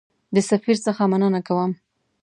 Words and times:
د 0.35 0.37
سفیر 0.49 0.77
څخه 0.85 1.03
مننه 1.11 1.39
کوم. 1.47 1.71